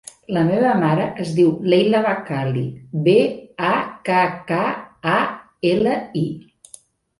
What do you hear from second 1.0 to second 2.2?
es diu Leila